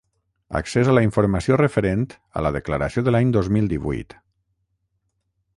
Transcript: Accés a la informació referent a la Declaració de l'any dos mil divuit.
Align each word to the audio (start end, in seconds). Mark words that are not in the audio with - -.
Accés 0.59 0.87
a 0.89 0.95
la 0.97 1.03
informació 1.07 1.59
referent 1.61 2.07
a 2.41 2.45
la 2.47 2.53
Declaració 2.57 3.05
de 3.09 3.15
l'any 3.17 3.37
dos 3.39 3.53
mil 3.59 3.73
divuit. 3.75 4.21